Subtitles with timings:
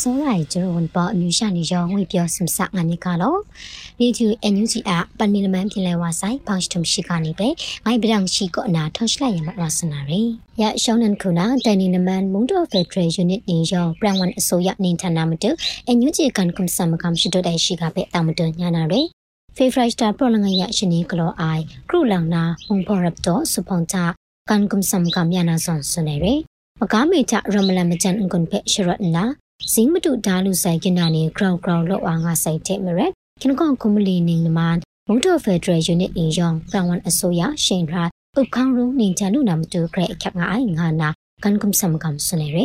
[0.00, 3.36] စောရိုင်ကျဝန်ပေါ်အမျိုးရှာနေရောငွေပြောစမစငါနေကလော
[4.00, 7.48] နေသူအန်ယူဂျီအပန်မီလမန်ပြင်လဲဝါဆိုင်ပေါင်စတုံရှိကနေပဲ
[7.84, 10.20] ငိုင်ပဒံရှိကောအနာထောရှလိုက်ရမရစနာရီ
[10.60, 15.50] ရရှောင်းနန်ခုနာတန်နီနမန်မုန်တော်ဖက်ဒရယ်ယူနစ်နေရောပရန်ဝန်အစိုးရနေဌာနမတူ
[15.86, 19.00] အန်ယူဂျီကန်ကွန်ဆမ်ကမ်ရှိတော့တဲ့ရှိကပဲတာမတူညာနာရီ
[19.56, 24.04] ဖေဖရိုက်စတာပရလငရရှင်နီကလောအိုင်ကရုလောင်နာမုံဖော်ရပ်တော့စပွန်တာ
[24.50, 26.34] ကန်ကွန်ဆမ်ကမ်ယာနာဆွန်ဆွနေရီ
[26.80, 29.24] မကားမေချရမလမချန်အန်ကွန်ဖက်ရှရတ်နာ
[29.72, 34.76] ဇင်းမတူဒါလူဆိုင်ကနာနေ ground ground လောက်အားငါဆိုင်တဲ့မရက်ခင်ကောင်ကွန်မလီနေနမန်
[35.06, 38.04] မုန်တော်ဖက်ဒရယ်ယူနစ်အင်ယောင်ပရန်ဝန်အစိုးရရှင်ရာ
[38.38, 41.08] ဥခန်းရုံနေချန်လူနာမတူခရက်အခက်ငါအိုင်ငါနာ
[41.42, 42.56] ကန်ကွန်ဆမ်ကမ်ဆွနေရ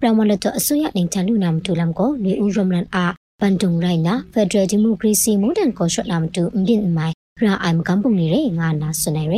[0.00, 3.06] ပရန်ဝန်လတအစိုးရနေချန်လူနာမတူလမ်ကိုနေဦးရမလန်အာ
[3.40, 9.34] ပန်တုံရိုင်နာဖက်ဒရယ်ဒီမိုကရေစီမူဒန်ကောရှတ်နာမတူအမြင့်မိုင်ရာအိုင်မကမ်ပုံနေရငါနာဆွနေရ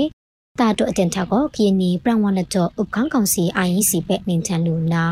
[0.60, 2.62] တာတော့အတင်ထကောကီနီပရန်ဝန်လတဥ
[2.94, 5.04] ခန်းကောင်စီ IEC ပဲနေချန်လူနာ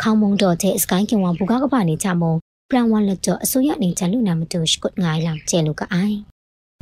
[0.00, 2.32] ခေါမုံတော်တဲ့စကိုင်းကင်ဝါဘူကားကပါနေချမုံ
[2.70, 6.18] ပရန်ဝလက်တော့အစိုးရနေချလူနာမတူရှကုတ်ငိုင်းလောင်ကျဲလူကအိုင်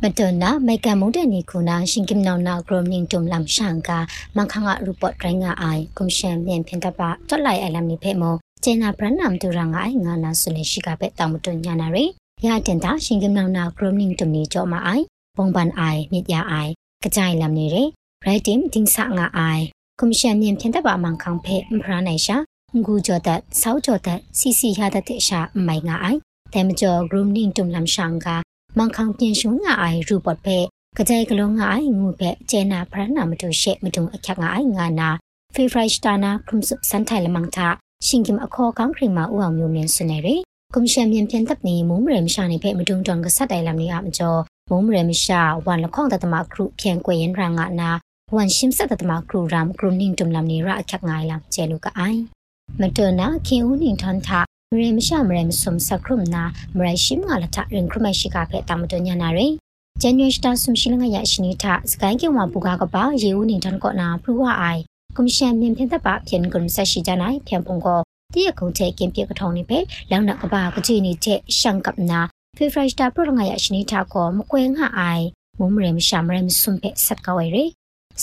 [0.03, 3.89] မတနာမေကမုန်တဲ့နေခုနာရှင်ကင်နောင်နာဂရမင်းတုံလမ်ရှန်က
[4.37, 11.97] မခန့်ကရူပတ်ရိုင်းငါအိုင်ကွန်ရှင်မြန်ဖင်တပါတွတ်လိုက်အလမ်နိဖေမောကျဲနာပရန်နမ်တူရငါအိုင်ငါနာဆုနေရှိကပဲတောင်မတွညာနာရ
[12.45, 15.05] ရတင်တာရှင်ကင်နောင်နာဂရမင်းတုံနေကြောမအိုင်
[15.37, 16.71] ပုံပန်အိုင်မြစ်ရအိုင်
[17.03, 17.77] ကကြိုင်လမ်နေရ
[18.25, 19.63] ရိုက်တင်တင်းဆာငါအိုင်
[19.99, 22.37] ကွန်ရှင်မြန်ဖင်တပါမန်ခန့်ဖေမဖရနိုင်ရှာ
[22.85, 26.19] ငူကြောတဲ့ဆောက်ကြောတဲ့စီစီရတဲ့ရှာမိုင်ငါအိုင်
[26.53, 28.27] တဲမကျော် grooming တုံလမ်ရှန်က
[28.77, 30.57] မန်ခေါင်ပြင်ရှုံငါအိုင်ရူပတ်ဖဲ
[30.97, 35.09] ကကြိုင်ကလုံးငါအိုင်ငူဖဲကျဲနာဖရနာမတူရှေမတုံအခက်ငါအိုင်ငါနာ
[35.53, 37.67] ဖေဖရိုက်စတာနာခုမ်စုစန်ထိုင်လမန်တာ
[38.07, 40.35] ရှင်ကင်အခေါ်ကောင်းခရင်မဦးအောင်မျိုးမြင်စနေရီ
[40.73, 47.89] ကွန်ရှင်မြန်ပြန်တပ်နေမုံမရမရှာနေဖဲမတုံတုံကဆက်တိုင်လမ်နေအမကျော်မုံမရမရှာဝန်လခေါင်တတမခရုဖြန်ကွေရင်ရငါနာ
[48.35, 52.21] ဝန်ရှင်းဆက်တတမခရုရမ် grooming တုံလမ်နေရအခက်ငါလမ်ကျဲလူကအိုင်
[52.79, 54.29] မတနာခင်ဦးနင်ထန်ထ
[54.71, 56.43] မရေမရှမရေမစုံစခရုမနာ
[56.77, 59.47] မရေရှိမလာထရင်ခရမရှိကဖဲတမတညာနာရေ
[60.01, 64.81] ဂျန်နွေစတာဆုံရှိလငရရှိနီထစကိုင်းကေဝဘူကာကပါရေဦးနင်ထန်ကောနာဖလူဝအိုင်
[65.15, 67.99] ကွန်ရှင်မြင်ဖြင့်တပ်ပါဖြန်ကွန်ဆက်ရှိကြနိုင်ဖြန်ပုံကော
[68.33, 69.79] တည့်ရကုံချေကင်ပြေကထောင်းနေပဲ
[70.11, 72.19] လောင်နကပါကကြည့်နေချက်ရှန်ကပ်နာ
[72.57, 75.25] ဖေဖရိုက်စတာပရငရရှိနီထကောမကွဲငါအိုင်
[75.59, 77.63] မုံမရေမရှမရေမစုံဖဲဆက်ကောဝဲရေ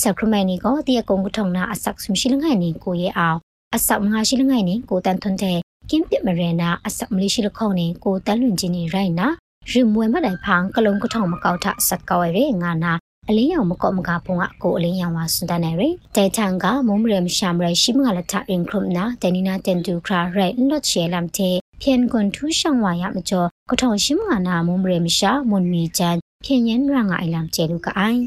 [0.00, 3.38] စခရမနီကိုတည့်ရကုံကထောင်းနာအဆက်ဆုံရှိလငရနီကိုရဲ့အောင်
[3.76, 5.58] အဆောက်ငါရှိလငိုင်နေကိုတန်ထွန်းတဲ့
[5.90, 9.28] ကင်းပြမရနာအဆောက်မလေးရှိလခေါနေကိုတန်လွင်ချင်းနေရိုက်နာ
[9.70, 12.92] ရီမွေမတိုင်ဖောင်းကလုံးကထောင်မကောက်ထဆက်ကောရဲငါနာ
[13.28, 15.82] အလင်းရောင်မကော့မကဖုံကကိုအလင်းရောင်ဝါစွန်တန်နေရ
[16.16, 21.50] တဲထန်ကမုံမရမရှာမရရှိမကလထရင်ခရုမနာတနီနာတန်တူခရာရိုက်လော့ချေလမ်တေ
[21.80, 28.20] ဖြန်ကွန်ထူးရှောင်းဝါရမကျော်ကထောင်ရှိမကနာမုံမရမရှာမွန်မီချန်ဖြန်ရန်ရငါအိုင်လမ်ကျဲလူကအိုင်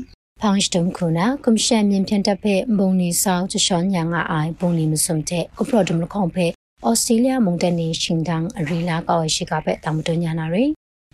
[0.45, 6.45] ဖောင်စတုံခုနာကွန်ရှင်မြင်ဖြန်တပ်ဖဲဘုံနီဆောင်ချရှောင်းညာငါအိုင်ဘုံနီမစုံတဲ့ကပရဒမ်လခေါဖဲ
[6.87, 10.65] ဩစတြေးလျမုန်တနေရှင်တန်းအရီလာကောရှိကပဲတမတွညာနာရီ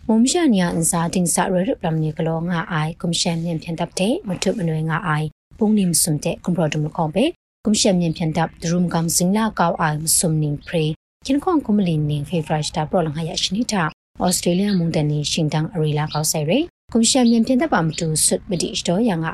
[0.08, 5.28] မုံရှာနီယာအန်စာတင်စာရရပလမ်နီကလောငါအိုင်ကွန်ရှင်မြင်ဖြန်တပ်တဲ့မထုမနွေငါအိုင်
[5.60, 7.26] ဘုံနီမစုံတဲ့ကပရဒမ်လခေါဖဲ
[7.66, 10.86] ကွန်ရှင်မြင်ဖြန်တပ်ဒရုမ်ကမ်စင်လာကောအိုင်မစုံနင်းပရေ
[11.26, 13.84] ခင်ခွန်ကွန်မလီနင်းဖေဖရရှ်တာပရလငါရရှိနေတာ
[14.24, 16.77] ဩစတြေးလျမုန်တနေရှင်တန်းအရီလာကောဆိုင်ရီကွန်ရှင်မြန်ပြင်သက်ပါမတူဆွတ်မဒီစတော့ရငါ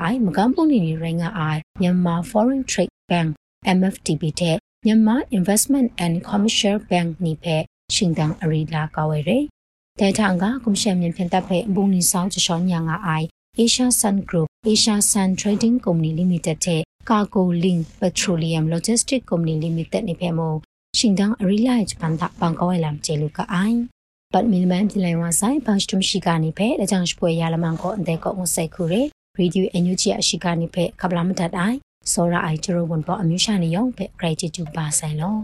[0.01, 3.29] အိုင်မကန်းပုံနေနေရငါအိုင်မြန်မာ Foreign Trade Bank
[3.77, 7.57] MFTB တဲ့မြန်မာ Investment and Commercial Bank နိဖဲ
[7.93, 9.29] ရှင်တန်အရီလာကောဝဲရ
[9.99, 13.27] တဲထန်ကကွန်ရှင်မြန်ပြင်သက်ဖဲဘုံနီဆောင်ချောညာငါအိုင်
[13.59, 20.03] Asia Sun Group Asia Sun Trading Company Limited တဲ့ Cargo Link Petroleum Logistics Company Limited
[20.09, 20.57] နိဖဲမို့
[20.97, 22.41] ရှင်တန်အရီလာဂျပန်တာဘ
[24.37, 29.01] န်ကောဝဲလမ်ကျေလူကအိုင်ပတ်မီလမန်ပြလိုက်ဝါဆိုင်ဘန်စတုမရှိကနေဖဲလက်ချောင်းရှပွဲရလမန်ကိုအန်တဲ့ကောငဆိုင်ခုရဲ
[29.37, 31.77] ရေဒီယိုအန်ယူဂျီအရှိကနေဖဲကပလာမတတ်အိုင်
[32.11, 35.35] စောရအိုင်ဂျရိုဝန်ပေါ်အမျိုးရှာနေရောဖဲဂရိတ်တူပါဆိုင်လော